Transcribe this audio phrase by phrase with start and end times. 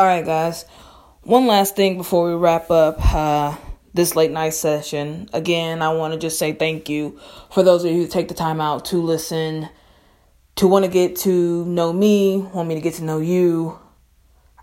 [0.00, 0.64] All right, guys.
[1.24, 3.54] One last thing before we wrap up uh,
[3.92, 5.28] this late night session.
[5.34, 7.20] Again, I want to just say thank you
[7.52, 9.68] for those of you who take the time out to listen,
[10.56, 13.78] to want to get to know me, want me to get to know you.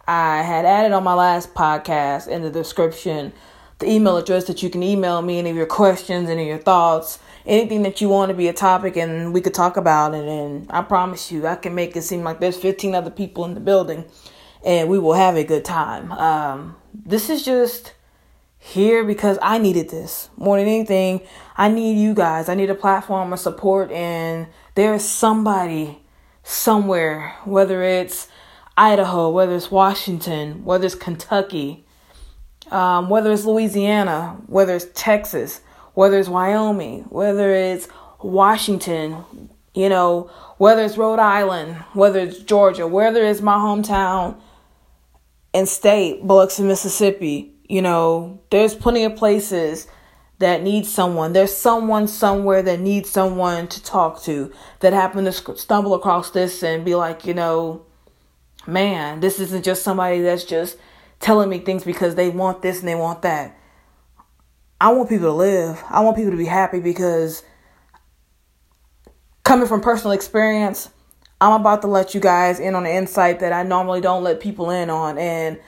[0.08, 3.32] I had added on my last podcast in the description
[3.78, 6.58] the email address that you can email me any of your questions, any of your
[6.58, 10.28] thoughts, anything that you want to be a topic and we could talk about it.
[10.28, 13.54] And I promise you, I can make it seem like there's 15 other people in
[13.54, 14.04] the building
[14.66, 16.12] and we will have a good time.
[16.12, 17.94] Um, this is just
[18.60, 21.22] here because I needed this more than anything.
[21.56, 22.50] I need you guys.
[22.50, 26.00] I need a platform of support, and there's somebody
[26.44, 28.28] somewhere, whether it's
[28.78, 31.86] Idaho, whether it's Washington, whether it's Kentucky,
[32.72, 35.62] um, whether it's Louisiana, whether it's Texas,
[35.94, 37.88] whether it's Wyoming, whether it's
[38.22, 44.40] Washington, you know, whether it's Rhode Island, whether it's Georgia, whether it's my hometown
[45.54, 49.88] and state, Biloxi, Mississippi, you know, there's plenty of places
[50.40, 51.34] that need someone.
[51.34, 56.64] There's someone somewhere that needs someone to talk to that happened to stumble across this
[56.64, 57.86] and be like, you know,
[58.68, 60.78] man, this isn't just somebody that's just
[61.20, 63.58] telling me things because they want this and they want that.
[64.80, 65.84] I want people to live.
[65.90, 67.44] I want people to be happy because
[69.44, 70.90] coming from personal experience,
[71.40, 74.40] I'm about to let you guys in on an insight that I normally don't let
[74.40, 75.60] people in on, and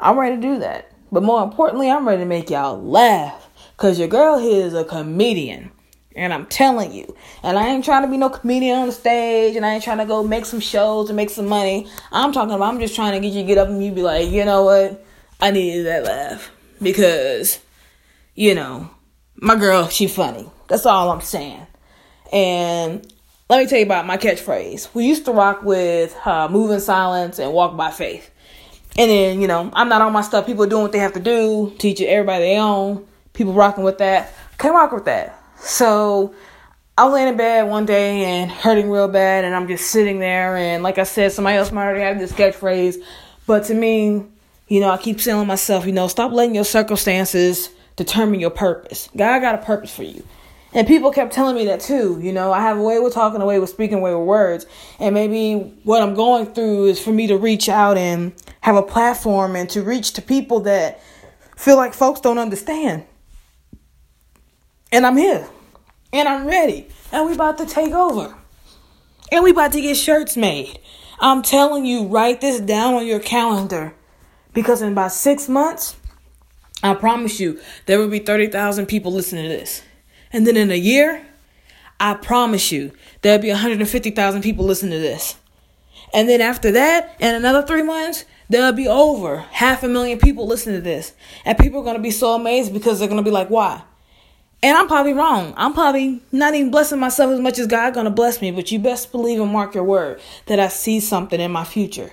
[0.00, 0.90] I'm ready to do that.
[1.12, 4.84] But more importantly, I'm ready to make y'all laugh because your girl here is a
[4.84, 5.70] comedian.
[6.16, 9.54] And I'm telling you, and I ain't trying to be no comedian on the stage,
[9.54, 11.86] and I ain't trying to go make some shows and make some money.
[12.10, 14.02] I'm talking about, I'm just trying to get you to get up and you be
[14.02, 15.04] like, you know what?
[15.40, 16.50] I needed that laugh
[16.82, 17.60] because,
[18.34, 18.90] you know,
[19.36, 20.50] my girl, she funny.
[20.66, 21.66] That's all I'm saying.
[22.32, 23.06] And
[23.48, 24.92] let me tell you about my catchphrase.
[24.94, 28.30] We used to rock with uh, move in silence and walk by faith.
[28.98, 30.44] And then, you know, I'm not on my stuff.
[30.44, 33.06] People doing what they have to do, teach everybody they own.
[33.32, 34.34] People rocking with that.
[34.58, 35.40] Can't rock with that.
[35.60, 36.34] So
[36.98, 40.18] I was laying in bed one day and hurting real bad, and I'm just sitting
[40.18, 40.56] there.
[40.56, 42.96] And like I said, somebody else might already have this catchphrase.
[43.46, 44.24] But to me,
[44.66, 49.08] you know, I keep telling myself, you know, stop letting your circumstances determine your purpose.
[49.16, 50.22] God got a purpose for you.
[50.74, 52.20] And people kept telling me that too.
[52.20, 54.26] You know, I have a way with talking, a way with speaking, a way with
[54.26, 54.66] words.
[54.98, 58.82] And maybe what I'm going through is for me to reach out and have a
[58.82, 61.00] platform and to reach to people that
[61.56, 63.04] feel like folks don't understand.
[64.92, 65.48] And I'm here.
[66.12, 66.88] And I'm ready.
[67.12, 68.34] And we about to take over.
[69.32, 70.78] And we about to get shirts made.
[71.20, 73.94] I'm telling you, write this down on your calendar.
[74.52, 75.96] Because in about six months,
[76.82, 79.82] I promise you, there will be 30,000 people listening to this.
[80.32, 81.26] And then in a year,
[82.00, 85.36] I promise you, there'll be 150,000 people listening to this.
[86.12, 90.46] And then after that, in another three months, there'll be over half a million people
[90.46, 91.12] listening to this.
[91.44, 93.82] And people are going to be so amazed because they're going to be like, why?
[94.62, 95.54] And I'm probably wrong.
[95.56, 98.50] I'm probably not even blessing myself as much as God going to bless me.
[98.50, 102.10] But you best believe and mark your word that I see something in my future.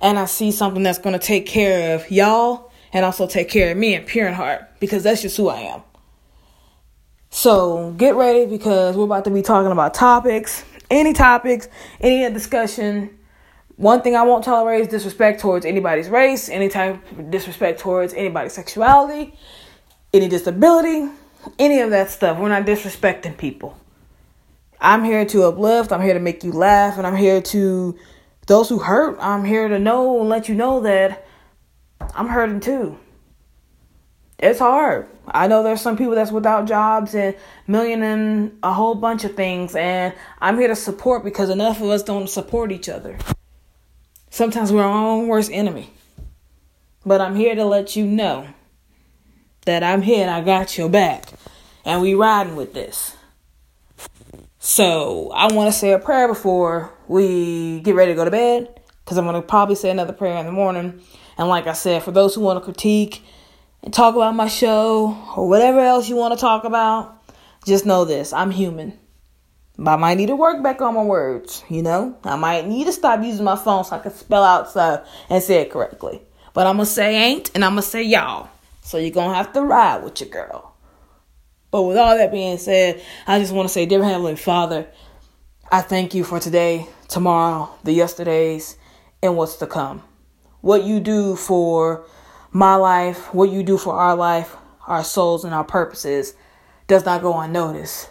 [0.00, 3.70] And I see something that's going to take care of y'all and also take care
[3.72, 5.82] of me and pure in heart because that's just who I am.
[7.34, 11.66] So get ready because we're about to be talking about topics, any topics,
[12.00, 13.18] any discussion.
[13.74, 18.14] One thing I won't tolerate is disrespect towards anybody's race, any type of disrespect towards
[18.14, 19.36] anybody's sexuality,
[20.12, 21.10] any disability,
[21.58, 22.38] any of that stuff.
[22.38, 23.76] We're not disrespecting people.
[24.80, 27.98] I'm here to uplift, I'm here to make you laugh, and I'm here to
[28.46, 31.26] those who hurt, I'm here to know and let you know that
[32.14, 32.96] I'm hurting too
[34.38, 35.08] it's hard.
[35.26, 37.36] I know there's some people that's without jobs and
[37.66, 41.88] million and a whole bunch of things, and I'm here to support because enough of
[41.88, 43.18] us don't support each other.
[44.30, 45.94] Sometimes we're our own worst enemy.
[47.06, 48.48] But I'm here to let you know
[49.66, 51.26] that I'm here and I got your back.
[51.84, 53.14] And we riding with this.
[54.58, 58.80] So I want to say a prayer before we get ready to go to bed.
[59.04, 61.02] Because I'm going to probably say another prayer in the morning.
[61.36, 63.22] And like I said, for those who want to critique
[63.84, 67.22] and talk about my show or whatever else you want to talk about,
[67.66, 68.98] just know this I'm human.
[69.78, 72.16] I might need to work back on my words, you know?
[72.24, 75.42] I might need to stop using my phone so I can spell out stuff and
[75.42, 76.22] say it correctly.
[76.54, 78.48] But I'm to say ain't and I'm to say y'all.
[78.82, 80.74] So you're to have to ride with your girl.
[81.70, 84.86] But with all that being said, I just want to say, Dear Heavenly Father,
[85.72, 88.76] I thank you for today, tomorrow, the yesterdays,
[89.22, 90.02] and what's to come.
[90.60, 92.06] What you do for
[92.54, 94.56] my life, what you do for our life,
[94.86, 96.34] our souls, and our purposes
[96.86, 98.08] does not go unnoticed.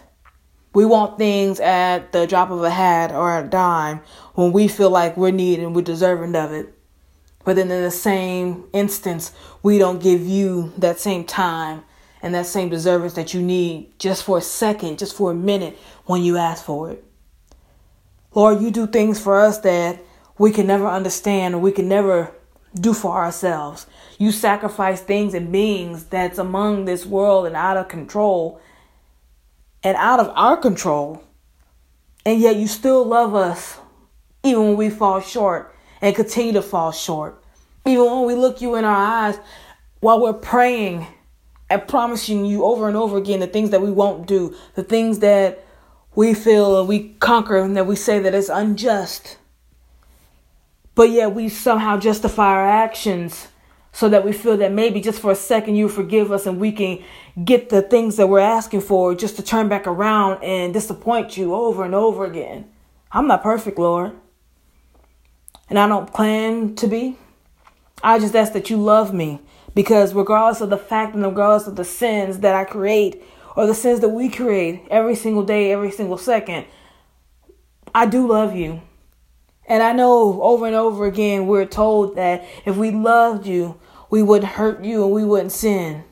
[0.74, 4.02] We want things at the drop of a hat or a dime
[4.34, 6.74] when we feel like we're needed and we're deserving of it.
[7.44, 9.32] But then in the same instance,
[9.62, 11.82] we don't give you that same time
[12.20, 15.78] and that same deservance that you need just for a second, just for a minute
[16.04, 17.02] when you ask for it.
[18.34, 20.02] Lord, you do things for us that
[20.36, 22.34] we can never understand or we can never
[22.74, 23.86] do for ourselves.
[24.18, 28.60] You sacrifice things and beings that's among this world and out of control
[29.82, 31.22] and out of our control.
[32.26, 33.78] And yet you still love us
[34.42, 37.42] even when we fall short and continue to fall short.
[37.86, 39.38] Even when we look you in our eyes
[40.00, 41.06] while we're praying
[41.70, 45.20] and promising you over and over again the things that we won't do, the things
[45.20, 45.64] that
[46.14, 49.38] we feel we conquer and that we say that it's unjust.
[50.94, 53.48] But yet we somehow justify our actions
[53.92, 56.72] so that we feel that maybe just for a second you forgive us and we
[56.72, 57.02] can
[57.44, 61.54] get the things that we're asking for just to turn back around and disappoint you
[61.54, 62.68] over and over again.
[63.12, 64.12] I'm not perfect, Lord.
[65.68, 67.16] And I don't plan to be.
[68.02, 69.40] I just ask that you love me
[69.74, 73.22] because regardless of the fact and regardless of the sins that I create
[73.56, 76.66] or the sins that we create every single day, every single second,
[77.94, 78.82] I do love you.
[79.66, 83.80] And I know over and over again we're told that if we loved you,
[84.10, 86.04] we wouldn't hurt you and we wouldn't sin.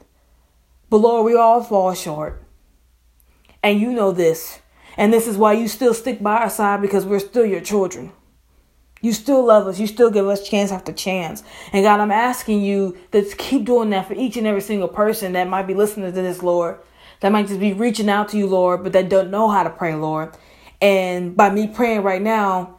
[0.88, 2.42] But Lord, we all fall short.
[3.62, 4.60] And you know this.
[4.96, 8.12] And this is why you still stick by our side because we're still your children.
[9.00, 9.80] You still love us.
[9.80, 11.42] You still give us chance after chance.
[11.72, 15.32] And God, I'm asking you to keep doing that for each and every single person
[15.32, 16.78] that might be listening to this, Lord.
[17.20, 19.70] That might just be reaching out to you, Lord, but that don't know how to
[19.70, 20.36] pray, Lord.
[20.80, 22.78] And by me praying right now,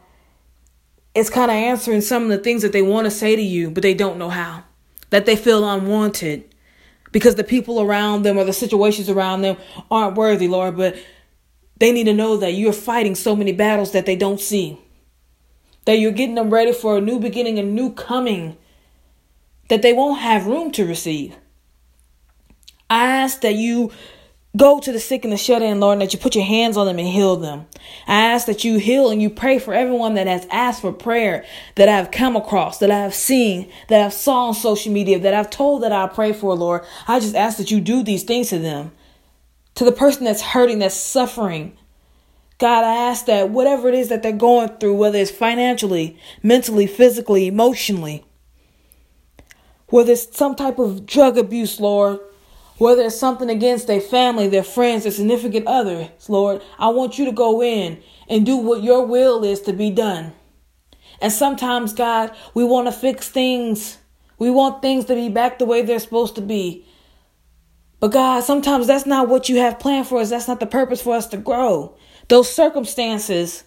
[1.14, 3.70] it's kind of answering some of the things that they want to say to you,
[3.70, 4.64] but they don't know how.
[5.10, 6.52] That they feel unwanted
[7.12, 9.56] because the people around them or the situations around them
[9.90, 10.76] aren't worthy, Lord.
[10.76, 10.96] But
[11.76, 14.78] they need to know that you're fighting so many battles that they don't see.
[15.84, 18.56] That you're getting them ready for a new beginning, a new coming
[19.68, 21.36] that they won't have room to receive.
[22.90, 23.92] I ask that you
[24.56, 26.76] Go to the sick and the shut in, Lord, and that you put your hands
[26.76, 27.66] on them and heal them.
[28.06, 31.44] I ask that you heal and you pray for everyone that has asked for prayer
[31.74, 35.34] that I've come across, that I have seen, that I've saw on social media, that
[35.34, 36.82] I've told that I pray for, Lord.
[37.08, 38.92] I just ask that you do these things to them.
[39.74, 41.76] To the person that's hurting, that's suffering.
[42.58, 46.86] God, I ask that whatever it is that they're going through, whether it's financially, mentally,
[46.86, 48.24] physically, emotionally,
[49.88, 52.20] whether it's some type of drug abuse, Lord,
[52.78, 57.24] whether it's something against their family, their friends, their significant others, Lord, I want you
[57.26, 60.32] to go in and do what your will is to be done.
[61.20, 63.98] And sometimes, God, we want to fix things.
[64.38, 66.86] We want things to be back the way they're supposed to be.
[68.00, 70.30] But God, sometimes that's not what you have planned for us.
[70.30, 71.96] That's not the purpose for us to grow.
[72.28, 73.64] Those circumstances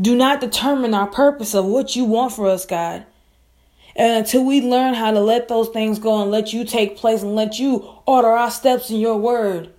[0.00, 3.06] do not determine our purpose of what you want for us, God.
[3.96, 7.22] And until we learn how to let those things go and let you take place
[7.22, 9.72] and let you order our steps in your word,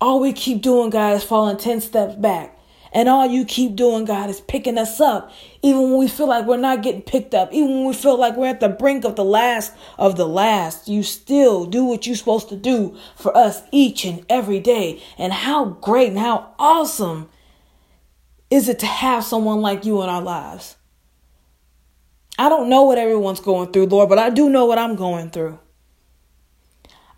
[0.00, 2.56] all we keep doing, God, is falling 10 steps back.
[2.92, 5.32] And all you keep doing, God, is picking us up.
[5.62, 8.36] Even when we feel like we're not getting picked up, even when we feel like
[8.36, 12.16] we're at the brink of the last of the last, you still do what you're
[12.16, 15.00] supposed to do for us each and every day.
[15.18, 17.28] And how great and how awesome
[18.50, 20.76] is it to have someone like you in our lives?
[22.40, 25.28] I don't know what everyone's going through, Lord, but I do know what I'm going
[25.28, 25.58] through.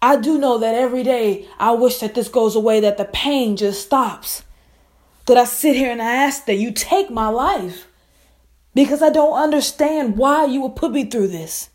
[0.03, 3.57] I do know that every day I wish that this goes away, that the pain
[3.57, 4.43] just stops.
[5.27, 7.87] That I sit here and I ask that you take my life
[8.75, 11.71] because I don't understand why you would put me through this.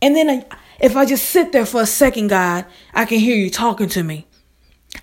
[0.00, 0.46] And then
[0.80, 2.64] if I just sit there for a second, God,
[2.94, 4.26] I can hear you talking to me.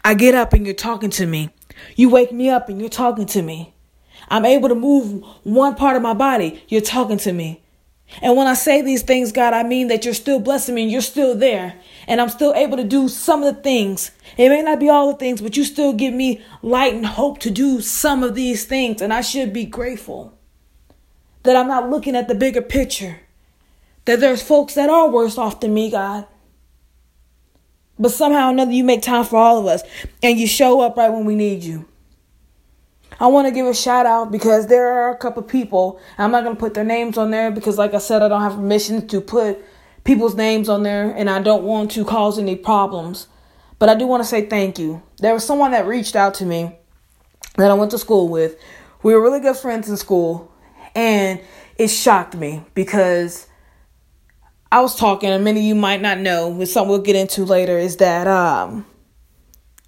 [0.04, 1.52] I get up and you're talking to me.
[1.96, 3.76] You wake me up and you're talking to me.
[4.30, 6.64] I'm able to move one part of my body.
[6.68, 7.62] You're talking to me.
[8.22, 10.92] And when I say these things, God, I mean that you're still blessing me and
[10.92, 11.76] you're still there.
[12.08, 14.12] And I'm still able to do some of the things.
[14.36, 17.40] It may not be all the things, but you still give me light and hope
[17.40, 19.02] to do some of these things.
[19.02, 20.38] And I should be grateful
[21.44, 23.20] that I'm not looking at the bigger picture.
[24.06, 26.26] That there's folks that are worse off than me, God.
[28.00, 29.84] But somehow or another, you make time for all of us.
[30.24, 31.89] And you show up right when we need you.
[33.20, 36.00] I want to give a shout out because there are a couple people.
[36.18, 38.42] I'm not going to put their names on there because, like I said, I don't
[38.42, 39.60] have permission to put
[40.06, 43.28] people's names on there and I don't want to cause any problems.
[43.78, 45.02] But I do want to say thank you.
[45.18, 46.78] There was someone that reached out to me
[47.58, 48.58] that I went to school with.
[49.04, 50.52] We were really good friends in school,
[50.96, 51.40] and
[51.78, 53.48] it shocked me because
[54.72, 57.46] I was talking, and many of you might not know, with something we'll get into
[57.46, 58.86] later, is that um,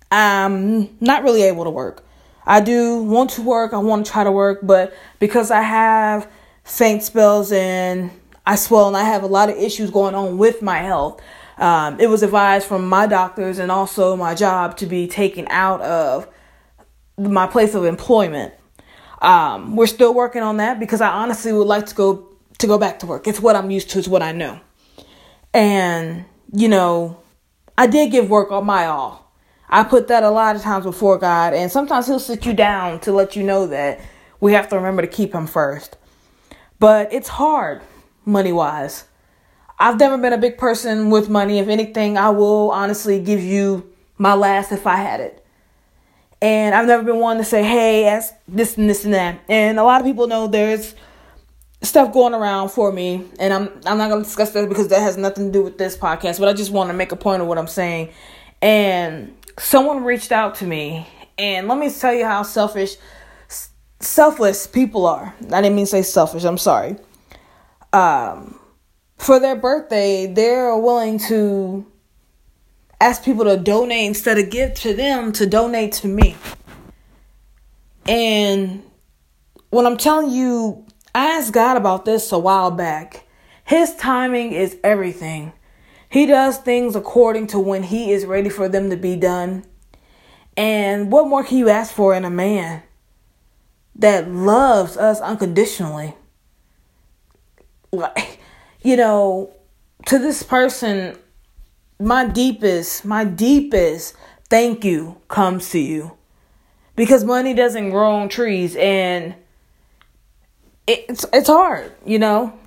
[0.10, 2.06] I'm not really able to work.
[2.46, 6.30] I do want to work, I want to try to work, but because I have
[6.64, 8.12] faint spells and
[8.46, 11.22] I swell and I have a lot of issues going on with my health.
[11.58, 15.82] Um, it was advised from my doctors and also my job to be taken out
[15.82, 16.28] of
[17.18, 18.54] my place of employment.
[19.22, 22.78] Um, we're still working on that because I honestly would like to go to go
[22.78, 23.28] back to work.
[23.28, 24.00] It's what I'm used to.
[24.00, 24.60] It's what I know.
[25.54, 27.20] And you know,
[27.78, 29.31] I did give work all my all.
[29.72, 33.00] I put that a lot of times before God, and sometimes He'll sit you down
[33.02, 34.02] to let you know that
[34.40, 35.98] we have to remember to keep Him first.
[36.80, 37.82] But it's hard,
[38.26, 39.06] money wise.
[39.80, 41.60] I've never been a big person with money.
[41.60, 45.46] If anything, I will honestly give you my last if I had it.
[46.42, 49.40] And I've never been one to say, hey, ask this and this and that.
[49.48, 50.96] And a lot of people know there's
[51.84, 55.18] stuff going around for me and I'm I'm not to discuss that because that has
[55.18, 57.48] nothing to do with this podcast, but I just want to make a point of
[57.48, 58.10] what I'm saying.
[58.62, 62.96] And someone reached out to me and let me tell you how selfish
[64.00, 65.34] selfless people are.
[65.52, 66.98] I didn't mean to say selfish, I'm sorry.
[67.94, 68.60] Um
[69.18, 71.86] for their birthday, they're willing to
[73.00, 76.36] ask people to donate instead of give to them to donate to me.
[78.08, 78.84] And
[79.70, 83.28] when I'm telling you I asked God about this a while back.
[83.66, 85.54] His timing is everything.
[86.12, 89.64] He does things according to when He is ready for them to be done.
[90.58, 92.84] And what more can you ask for in a man
[93.96, 96.16] that loves us unconditionally?
[97.94, 98.40] Like,
[98.82, 99.54] you know,
[100.08, 101.18] to this person,
[101.98, 104.14] my deepest, my deepest
[104.50, 106.18] thank you comes to you.
[106.98, 109.34] Because money doesn't grow on trees and
[110.88, 112.60] it's it's hard, you know.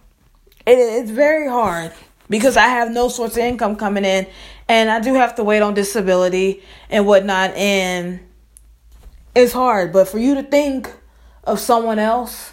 [0.65, 1.93] It, it's very hard
[2.29, 4.27] because I have no source of income coming in,
[4.69, 8.21] and I do have to wait on disability and whatnot, and
[9.35, 9.93] it's hard.
[9.93, 10.91] But for you to think
[11.45, 12.53] of someone else,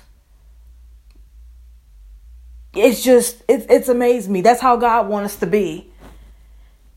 [2.73, 4.41] it's just it, it's amazed me.
[4.41, 5.91] That's how God wants us to be.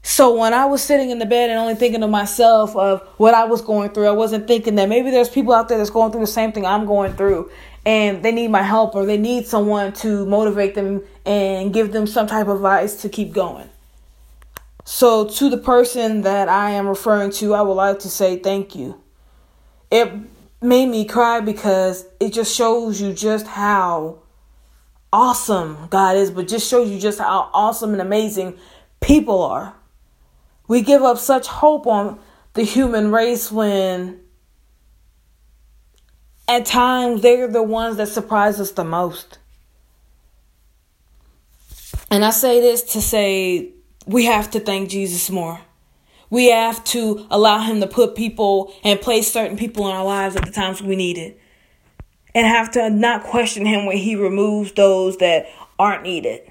[0.06, 3.32] So when I was sitting in the bed and only thinking to myself of what
[3.32, 6.12] I was going through, I wasn't thinking that maybe there's people out there that's going
[6.12, 7.50] through the same thing I'm going through
[7.86, 12.06] and they need my help or they need someone to motivate them and give them
[12.06, 13.68] some type of advice to keep going.
[14.84, 18.74] So, to the person that I am referring to, I would like to say thank
[18.74, 19.00] you.
[19.90, 20.12] It
[20.60, 24.18] made me cry because it just shows you just how
[25.12, 28.58] awesome God is, but just shows you just how awesome and amazing
[29.00, 29.74] people are.
[30.66, 32.18] We give up such hope on
[32.54, 34.20] the human race when
[36.48, 39.38] at times they're the ones that surprise us the most.
[42.14, 43.72] And I say this to say
[44.06, 45.60] we have to thank Jesus more.
[46.30, 50.36] We have to allow him to put people and place certain people in our lives
[50.36, 51.40] at the times we need it.
[52.32, 56.48] And have to not question him when he removes those that aren't needed.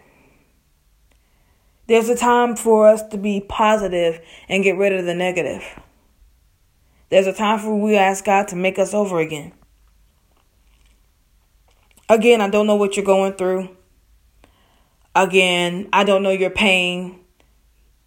[1.87, 5.63] There's a time for us to be positive and get rid of the negative.
[7.07, 9.53] There's a time for we ask God to make us over again.
[12.09, 13.77] Again, I don't know what you're going through.
[15.15, 17.19] Again, I don't know your pain.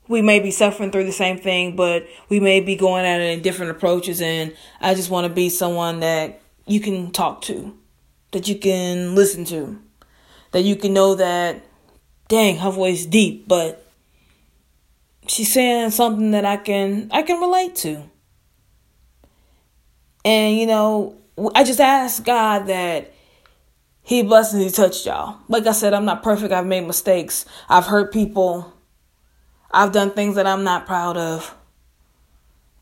[0.09, 3.37] We may be suffering through the same thing, but we may be going at it
[3.37, 4.21] in different approaches.
[4.21, 7.77] And I just want to be someone that you can talk to,
[8.33, 9.81] that you can listen to,
[10.53, 11.65] that you can know that,
[12.29, 13.87] dang, her voice deep, but
[15.29, 18.03] she's saying something that I can I can relate to.
[20.25, 21.17] And you know,
[21.55, 23.13] I just ask God that
[24.07, 25.41] he blessed and he touched y'all.
[25.49, 26.53] Like I said, I'm not perfect.
[26.53, 27.45] I've made mistakes.
[27.69, 28.73] I've hurt people.
[29.69, 31.57] I've done things that I'm not proud of.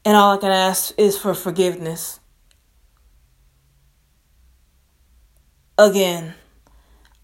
[0.05, 2.21] And all I can ask is for forgiveness.
[5.79, 6.35] Again,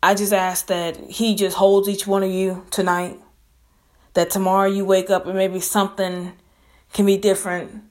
[0.02, 3.21] I just ask that he just holds each one of you tonight.
[4.14, 6.33] That tomorrow you wake up and maybe something
[6.95, 7.83] can be different.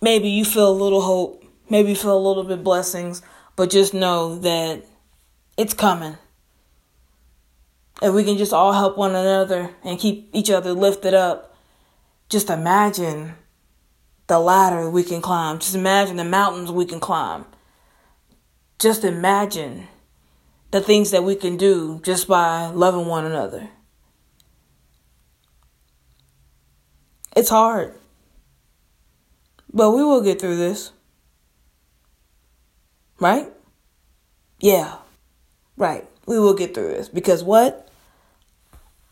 [0.00, 1.44] Maybe you feel a little hope.
[1.68, 3.20] Maybe you feel a little bit blessings.
[3.56, 4.84] But just know that
[5.56, 6.16] it's coming.
[8.00, 11.54] If we can just all help one another and keep each other lifted up,
[12.28, 13.34] just imagine
[14.26, 15.58] the ladder we can climb.
[15.58, 17.44] Just imagine the mountains we can climb.
[18.78, 19.86] Just imagine
[20.70, 23.68] the things that we can do just by loving one another.
[27.36, 27.94] It's hard,
[29.72, 30.92] but we will get through this.
[33.22, 33.48] Right?
[34.58, 34.96] Yeah.
[35.76, 36.08] Right.
[36.26, 37.08] We will get through this.
[37.08, 37.88] Because what?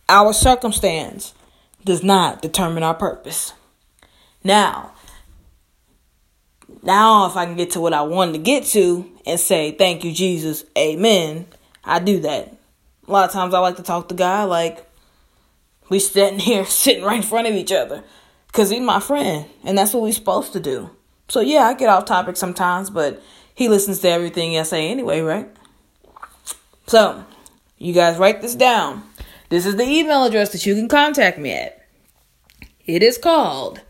[0.09, 1.33] Our circumstance
[1.85, 3.53] does not determine our purpose.
[4.43, 4.91] Now,
[6.83, 10.03] Now, if I can get to what I wanted to get to and say, thank
[10.03, 11.47] you, Jesus, amen,
[11.85, 12.57] I do that.
[13.07, 14.85] A lot of times I like to talk to God like
[15.89, 18.03] we sitting here, sitting right in front of each other.
[18.49, 20.91] Because he's my friend, and that's what we're supposed to do.
[21.29, 23.23] So, yeah, I get off topic sometimes, but
[23.55, 25.49] he listens to everything I say anyway, right?
[26.87, 27.25] So,
[27.79, 29.03] you guys write this down.
[29.49, 31.87] This is the email address that you can contact me at.
[32.87, 33.81] It is called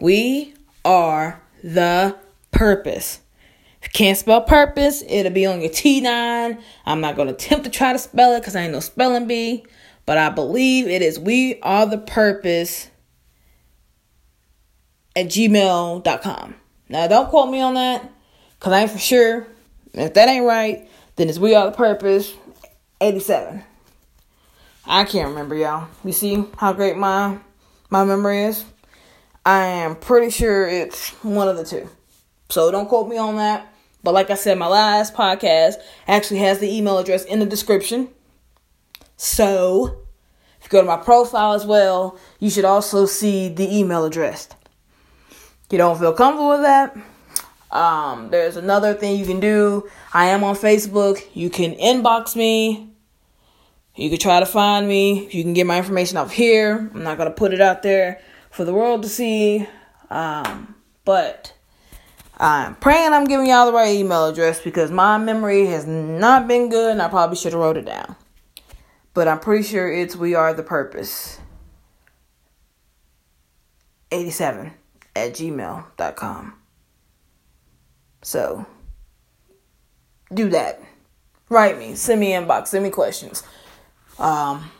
[0.00, 0.54] We
[0.84, 2.16] Are the
[2.50, 3.20] Purpose.
[3.80, 6.60] If you can't spell purpose, it'll be on your T9.
[6.86, 9.26] I'm not going to attempt to try to spell it because I ain't no spelling
[9.26, 9.66] bee,
[10.06, 12.88] but I believe it is We Are the Purpose
[15.16, 16.54] at gmail.com.
[16.88, 18.10] Now, don't quote me on that
[18.64, 19.46] because I ain't for sure.
[19.92, 22.32] If that ain't right, then it's We Are the Purpose
[22.98, 23.62] 87.
[24.86, 25.88] I can't remember, y'all.
[26.02, 27.36] You see how great my
[27.90, 28.64] my memory is?
[29.44, 31.90] I am pretty sure it's one of the two.
[32.48, 33.70] So don't quote me on that.
[34.02, 35.74] But like I said, my last podcast
[36.08, 38.08] actually has the email address in the description.
[39.18, 40.06] So
[40.58, 44.48] if you go to my profile as well, you should also see the email address.
[45.70, 46.96] You don't feel comfortable with that,
[47.74, 49.88] um, there's another thing you can do.
[50.12, 51.22] I am on Facebook.
[51.34, 52.94] You can inbox me
[53.96, 55.28] you can try to find me.
[55.30, 56.90] You can get my information off here.
[56.94, 59.68] I'm not going to put it out there for the world to see.
[60.10, 61.54] Um, but
[62.36, 66.70] I'm praying I'm giving y'all the right email address because my memory has not been
[66.70, 68.16] good and I probably should have wrote it down.
[69.12, 71.38] But I'm pretty sure it's We Are the Purpose
[74.10, 74.72] 87
[75.14, 76.54] at gmail.com.
[78.24, 78.64] So
[80.32, 80.80] do that.
[81.50, 83.42] Write me, send me inbox, send me questions.
[84.18, 84.70] Um,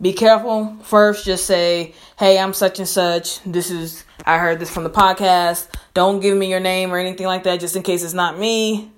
[0.00, 0.76] be careful.
[0.82, 3.42] First, just say, hey, I'm such and such.
[3.44, 5.68] This is, I heard this from the podcast.
[5.92, 8.90] Don't give me your name or anything like that, just in case it's not me.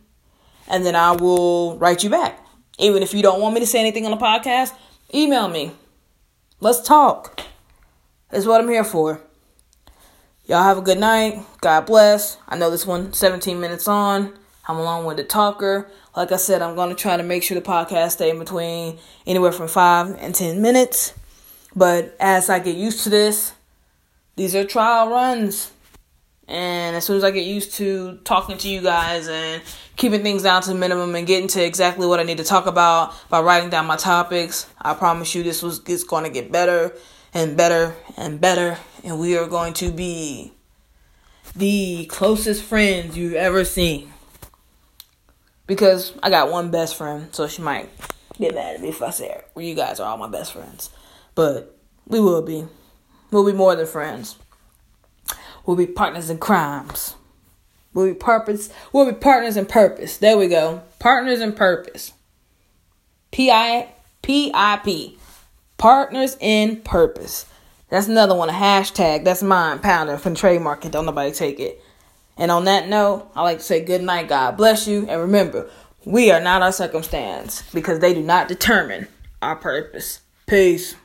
[0.68, 2.38] And then I will write you back.
[2.78, 4.72] Even if you don't want me to say anything on the podcast,
[5.12, 5.72] email me.
[6.60, 7.40] Let's talk.
[8.30, 9.20] That's what I'm here for.
[10.46, 11.38] Y'all have a good night.
[11.60, 12.36] God bless.
[12.48, 14.32] I know this one 17 minutes on.
[14.66, 15.90] I'm a long winded talker.
[16.16, 18.98] Like I said, I'm going to try to make sure the podcast stay in between
[19.26, 21.14] anywhere from five and 10 minutes.
[21.76, 23.52] But as I get used to this,
[24.36, 25.70] these are trial runs.
[26.48, 29.62] And as soon as I get used to talking to you guys and
[29.96, 32.66] keeping things down to the minimum and getting to exactly what I need to talk
[32.66, 36.50] about by writing down my topics, I promise you this was it's going to get
[36.50, 36.92] better
[37.32, 38.78] and better and better.
[39.04, 40.52] And we are going to be
[41.56, 44.12] the closest friends you've ever seen
[45.66, 47.88] because I got one best friend, so she might
[48.38, 49.48] get mad at me if I say it.
[49.54, 50.90] Well, you guys are all my best friends,
[51.34, 52.66] but we will be.
[53.30, 54.36] We'll be more than friends.
[55.64, 57.14] We'll be partners in crimes.
[57.94, 58.70] We'll be purpose.
[58.92, 60.16] We'll be partners in purpose.
[60.16, 60.82] There we go.
[60.98, 62.12] Partners in purpose.
[63.30, 65.19] P I P I P.
[65.80, 67.46] Partners in purpose.
[67.88, 68.50] That's another one.
[68.50, 69.24] A hashtag.
[69.24, 69.78] That's mine.
[69.78, 71.82] Pounder from trademark Don't nobody take it.
[72.36, 75.70] And on that note, I like to say good night, God bless you, and remember,
[76.04, 79.08] we are not our circumstance because they do not determine
[79.40, 80.20] our purpose.
[80.46, 80.96] Peace.